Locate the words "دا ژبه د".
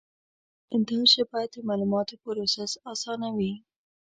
0.87-1.55